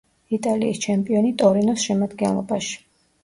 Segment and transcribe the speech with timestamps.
[0.37, 2.75] იტალიის ჩემპიონი „ტორინოს“ შემადგენლობაში.